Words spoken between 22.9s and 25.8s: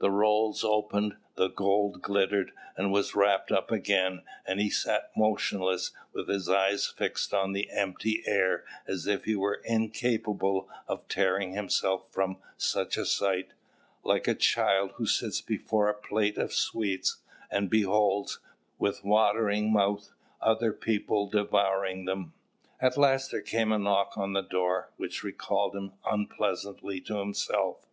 last there came a knock on the door, which recalled